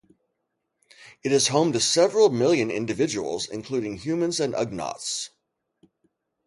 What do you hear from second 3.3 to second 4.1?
including